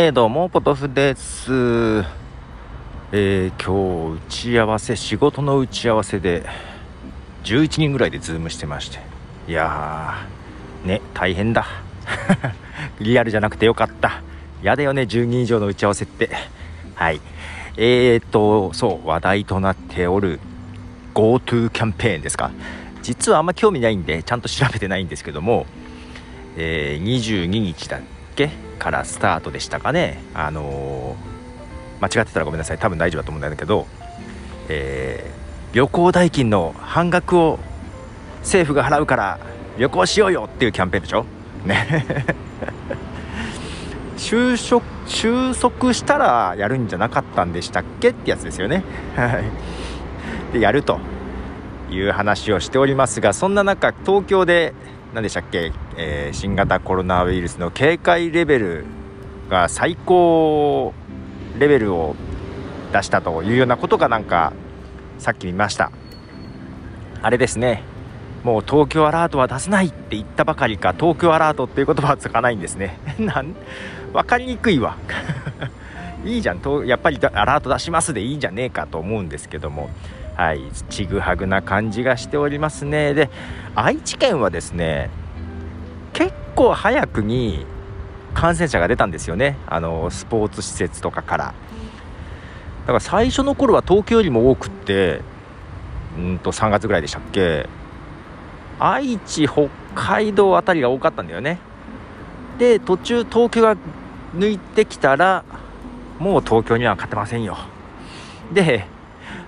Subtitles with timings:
[0.00, 1.50] えー、どうも、ポトフです。
[3.10, 6.46] えー、今日、打ち合わせ、仕事の打ち合わせで、
[7.42, 9.00] 11人ぐらいでズームしてまして。
[9.48, 11.66] いやー、ね、大変だ。
[13.00, 14.22] リアルじゃなくてよかった。
[14.62, 16.30] やだよね、10人以上の打ち合わせって。
[16.94, 17.20] はい。
[17.76, 20.38] えーと、そう、話題となっておる
[21.12, 22.52] GoTo キャンペーンですか。
[23.02, 25.66] 実はあんま興味ないんで、ちゃんと調べてないんですけども、
[26.56, 28.00] えー、22日だっ
[28.46, 30.18] けからスタートでしたかね。
[30.34, 32.78] あのー、間違ってたらごめんなさい。
[32.78, 33.86] 多分大丈夫だと思うんだけど、
[34.68, 37.58] えー、旅行代金の半額を
[38.40, 39.40] 政府が払うから
[39.78, 41.24] 旅行しようよっていうキャンペーンでしょ？
[41.64, 42.06] ね。
[44.16, 48.84] 就職収束したらやるんじゃなかったんでしたっけってやつですよね。
[50.52, 51.00] でやると
[51.90, 54.74] いう話をしておりますがそんな中東京で
[55.14, 58.84] 何でしたっけ、えー、新型コロナウイルスの警戒レベル
[59.48, 60.94] が最高
[61.58, 62.14] レベルを
[62.92, 64.52] 出したというようなことがなんか
[65.18, 65.90] さっき見ました。
[67.20, 67.82] あれですね。
[68.44, 72.96] もう東京アラートは出せないって言ったばかりか東京アラートっていう言葉はつかないんですね。
[73.18, 73.56] なん
[74.12, 74.96] 分かりにくいわ。
[76.24, 76.60] いいじゃん。
[76.60, 79.90] とやっぱりアラート出しますでいいんじゃねえかと思うんですけども。
[80.36, 80.62] はい。
[80.88, 83.14] ちぐはぐな感じがしておりますね。
[83.14, 83.28] で
[83.74, 85.10] 愛知県はですね
[86.58, 87.64] 構早くに
[88.34, 89.56] 感染者が出たんですよね。
[89.68, 91.44] あのスポーツ施設とかから。
[91.44, 91.52] だ
[92.86, 95.20] から最初の頃は東京よりも多くって
[96.18, 97.68] うんと3月ぐらいでしたっけ。
[98.80, 101.58] 愛知北海道あたりが多かったんだよね。
[102.58, 103.76] で途中東京が
[104.34, 105.44] 抜いてきたら
[106.18, 107.56] もう東京には勝てませんよ。
[108.52, 108.84] で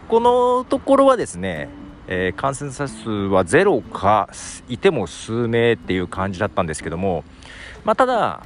[0.08, 1.68] このところはですね、
[2.12, 4.28] えー、感染者数はゼロか
[4.68, 7.24] いても数名っていう感じだったんですけども、
[7.84, 8.42] まあ、ただ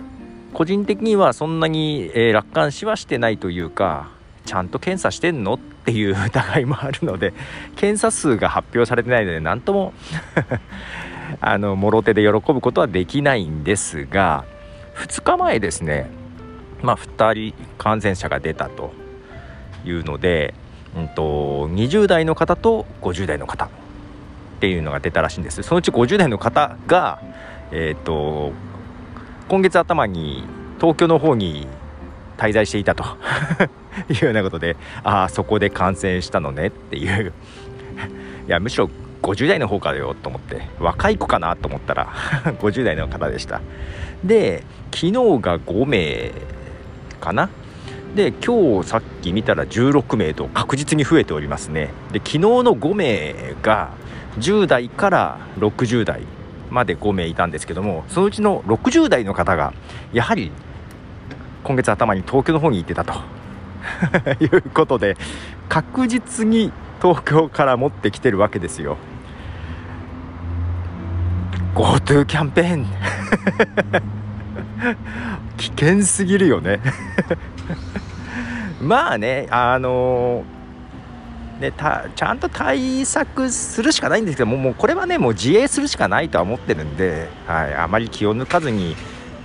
[0.52, 4.10] 個人的にはそんなに、えー、楽観視はしてないというか
[4.44, 7.32] ちゃんと検査してんのっていう疑いもあるので
[7.76, 9.94] 検査数が発表されてないので何とも
[11.40, 14.44] あのもろ手で喜ぶことはできないんですが
[14.96, 16.10] 2日前ですね、
[16.82, 18.92] まあ、2人感染者が出たと
[19.86, 20.54] いうので、
[20.96, 23.68] うんと、20代の方と50代の方っ
[24.60, 25.62] ていうのが出たらしいんです。
[25.62, 27.20] そのうち50代の方が、
[27.70, 28.52] えーと、
[29.48, 30.44] 今月頭に
[30.80, 31.66] 東京の方に
[32.36, 33.04] 滞在していたと。
[34.10, 37.32] いうようなことでああそこで感染したのねっていう。
[38.46, 38.90] いやむしろ
[39.22, 42.08] 50代の方かよと思って若い子かなと思ったら
[42.60, 43.60] 50代の方でした。
[44.22, 46.32] で昨日が5名
[47.20, 47.48] かな
[48.14, 51.90] で今日さっき見たら16名と確実に増えておりますね。
[52.12, 53.90] で昨日の5名が
[54.38, 56.22] 10代から60代
[56.70, 59.74] まで5名いたんですけどもそのうちの60代の方が
[60.12, 60.52] やはり
[61.64, 63.14] 今月頭に東京の方に行ってたと
[64.40, 65.16] いうことで
[65.68, 66.72] 確実に
[67.02, 68.96] 東京から持ってきてるわけですよ。
[71.74, 72.86] GoTo キャンペーン。
[75.56, 76.80] 危険すぎるよね。
[78.80, 80.44] まあねあの
[81.60, 88.96] ね、たちゃんと対策するしかないんですけどももうこれはねもう自衛するしかないとは思ってるんで、はい、あまり気を抜かずに、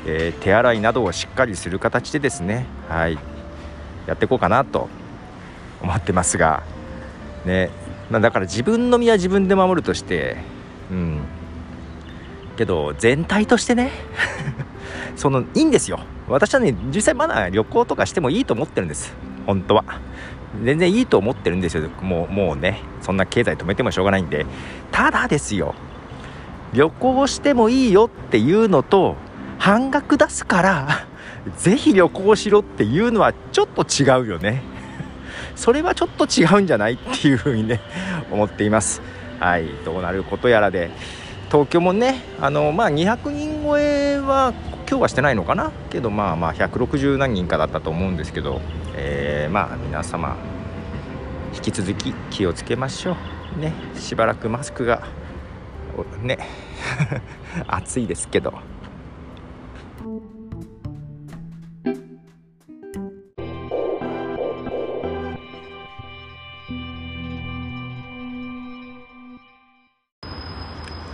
[0.07, 3.17] えー、手洗いなどをしっかりする形でですね、はい、
[4.07, 4.90] やっていこうかなと
[5.84, 6.63] 思ってますが、
[7.46, 7.69] ね
[8.09, 10.38] まあ、だから自分の身は自分で守るとして、
[10.91, 11.22] うん、
[12.57, 13.91] けど全体としてね
[15.16, 16.00] そのいいんですよ。
[16.28, 19.14] 私はね実際まだ旅行とかしてもいいと思ってるんです。
[19.46, 19.84] 本当は。
[20.64, 21.90] 全然いいと思ってるんですよ。
[22.02, 24.46] もうもうねそんな経済止めてもしょうがないんで。
[24.92, 25.75] ただですよ。
[26.74, 29.16] 旅行してもいいよっていうのと
[29.58, 31.08] 半額出すから
[31.58, 34.62] ぜひ旅行しろっていうのはちょっと違うよね。
[35.56, 37.80] それはちょっと違うんじゃないっていうふうにね
[38.31, 39.02] 思っています。
[39.40, 39.68] はい。
[39.84, 40.91] どうなることやらで。
[41.50, 44.53] 東京もねあの、まあ、200人超えは
[44.90, 48.59] 今日はしてないのかなけどまあまあ160何人かだったと思うんですけど、
[48.96, 50.36] えー、まあ皆様
[51.53, 53.16] 引き続き気をつけましょ
[53.56, 55.03] うねしばらくマスクが
[56.24, 56.40] ね
[57.68, 58.52] 暑いですけど。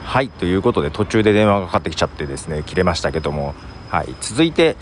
[0.06, 3.56] はいということで途中で電話がかかってきちゃってですね切れましたけども、
[3.90, 4.78] はい、続いて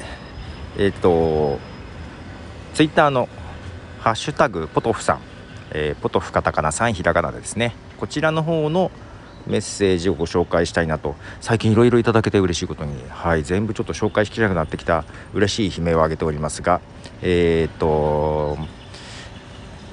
[0.78, 1.60] えっ、ー、と
[2.74, 3.30] ツイッターの
[4.02, 5.20] 「ハッシュタグポトフさん」
[5.72, 7.74] えー、ポトフカタカナ3ひらがなですね。
[7.98, 8.92] こちらの方の
[9.48, 11.16] メッセージをご紹介したいなと。
[11.42, 15.04] 最近いろいろいただけて嬉しいことに、はい、全部ちょっと紹介しきれなくなってきた。
[15.34, 16.80] 嬉しい悲鳴を上げておりますが。
[17.24, 18.58] えっ、と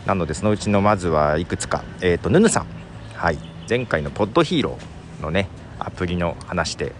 [0.06, 2.66] なのでそのうちのまずはいくつか、えーと、ヌヌさん、
[3.14, 3.38] はい、
[3.68, 4.99] 前回のポッドヒーロー。
[5.20, 6.92] のねアプリの話で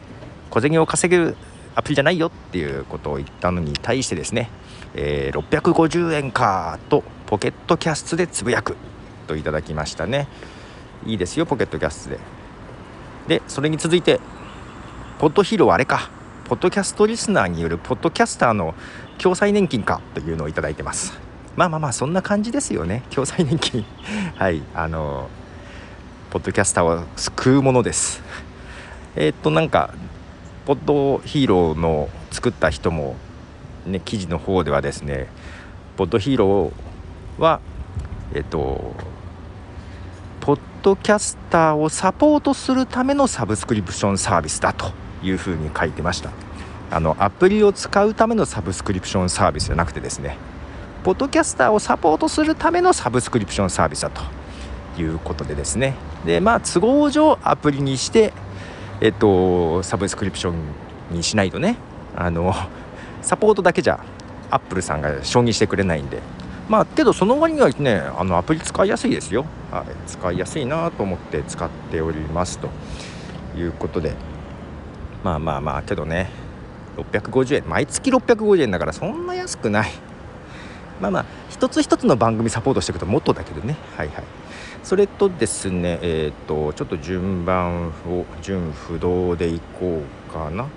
[0.51, 1.37] 小銭を稼げる
[1.75, 4.51] アプリじゃないよっていうことを言ったのに対してですね、
[4.95, 8.77] えー、650円かとポケットキャストでつぶやく
[9.27, 10.29] といただきましたね。
[11.07, 12.19] いいですよポケットキャストで。
[13.29, 14.21] でそれに続いて
[15.19, 16.11] ポッドヒーローあれか。
[16.51, 18.75] ポッドキャストリスナーによるポッドキャスターの
[19.19, 21.13] 共済年金かというのをいただいてます。
[21.55, 23.05] まあまあまあそんな感じですよね。
[23.11, 23.85] 共済年金。
[24.35, 25.31] はいあの
[26.31, 28.23] ポッドキャスターを救うものです。
[29.17, 29.93] えー、っとなんか
[30.65, 33.17] ポッドヒーローの作った人も
[33.85, 35.27] ね記事の方ではですね
[35.97, 37.59] ポッドヒーローは
[38.33, 38.95] えっと
[40.41, 44.93] ポッドキャスターをサポートするためのサブスクリプションサービスだと
[45.25, 46.31] いうふうに書いてました。
[46.93, 50.37] あのアプリを使うためのサブスクリプションサービスじゃなくてですね
[51.03, 54.23] ポッドキャスターをサポートするためのサブスクリプションサービスだと。
[55.01, 55.95] いうことでですね。
[56.25, 58.33] でまあ都合上アプリにして
[59.01, 61.77] えっとサブスクリプションにしないとね
[62.17, 62.55] あの
[63.23, 64.03] サポートだけじゃ
[64.51, 66.21] アップルさんが承認してくれないんで。
[66.69, 72.69] まあけどその割にはねあのアプリ使いやすいですよ、はい、使いやすいなと思って使っておりますと。
[73.57, 74.15] いうことで。
[75.23, 76.31] まあまあまあけどね。
[76.97, 77.69] 650円。
[77.69, 79.91] 毎月650円だからそんな安くない。
[81.01, 81.25] まあまあ
[81.61, 83.77] 一つ一つの番組サポートしていくともっとだけどね。
[83.95, 84.25] はいはい。
[84.83, 90.69] それとですねえっ、ー、とちょっと順番を順不動でいこうかな。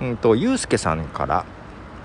[0.00, 1.44] うんとゆうすけさんから、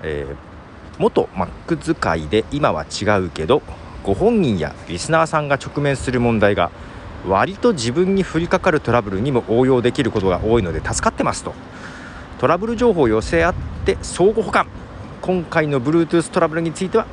[0.02, 3.62] えー、元マック使いで今は違うけど
[4.02, 6.72] ご本人やリスナーさんが直面する問題が
[7.28, 11.54] 割と自分に降りかかるトラブルにも応用できることが多いので助かってますと。
[12.40, 13.54] トラブル情報を寄せ合っ
[13.86, 14.66] て相互補完
[15.22, 17.06] 今回の Bluetooth トラブルについては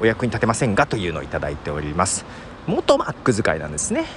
[0.00, 2.24] お役に立てませんがというのをいただいております。
[2.66, 4.08] 元 Mac 使いなんですね、はい、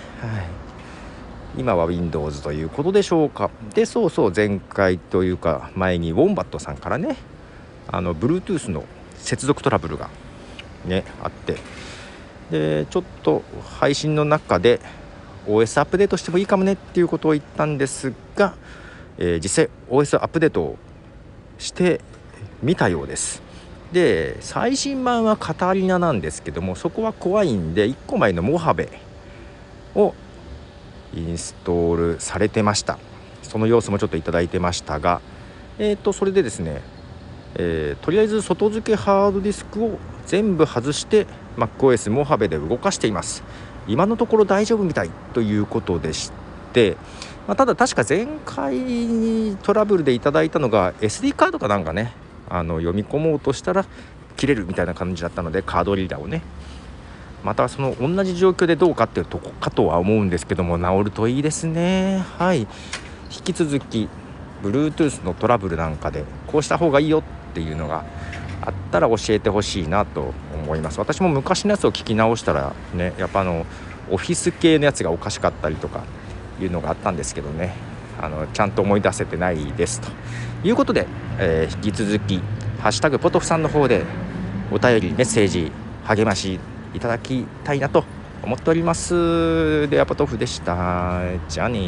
[1.58, 3.50] 今は Windows ということでしょうか。
[3.74, 7.16] でそうそう前回というか前にウォンバットさんからね
[7.88, 8.86] あの Bluetooth の
[9.18, 10.10] 接続トラブルが
[10.86, 11.58] ねあって。
[12.52, 13.44] でちょっと
[13.78, 14.80] 配信の中で
[15.46, 18.56] OS アップデートしてもいいかもねっていうことを言ったんですが、
[19.18, 20.78] えー、実際 OS アップデートを
[21.60, 22.02] して
[22.64, 23.49] みたようです。
[23.92, 28.90] で最新版はカタリナなんですけどもそこは怖いんで1個前のモハベ
[29.96, 30.14] を
[31.14, 33.00] インストールされてました。
[33.42, 35.22] その様子もちょっと頂いてましたが
[35.80, 36.82] えっ、ー、とそれでですね、
[37.56, 39.98] えー、とりあえず外付けハードディスクを
[40.28, 41.26] 全部外して
[41.58, 43.44] MacOS モハベで動かしています。
[43.88, 46.32] 今のところ大丈夫みたいということでし
[46.74, 46.96] て、
[47.48, 52.14] まあ、ただ確か前回にトラブルでいただいたのが SD カードかなんかね。
[52.50, 53.86] あの読み込もうとしたら
[54.38, 56.42] 切れるみたいな感じだったのでカードリーダーをね。
[57.44, 62.24] またその同じ状況でどうかっていうとこかとは思うんですけども治るといいですね。
[62.38, 62.62] はい。
[62.62, 62.68] 引
[63.44, 64.10] き続き
[64.62, 67.24] Bluetooth のトラブルなんかでこうした方がいいよっ
[67.54, 68.04] ていうのが
[68.62, 71.00] あったら教えてほしいなと思います。
[71.00, 73.66] 私も昔のやつを聞き直したらねやっぱあの
[74.12, 76.04] オフィス系のやつがおかしかったりとか
[76.60, 77.89] いうのがあったんですけどね。
[78.20, 80.10] あのちゃんと思い出せてないですと
[80.64, 81.08] いうことで、
[81.38, 82.42] えー、引き続き
[82.80, 84.04] 「ハッシュタグポトフさん」の方で
[84.72, 85.72] お便りメッセージ
[86.04, 86.60] 励まし
[86.94, 88.04] いただきたいなと
[88.44, 89.88] 思っております。
[89.90, 91.22] ではポトフでした。
[91.48, 91.80] じゃあね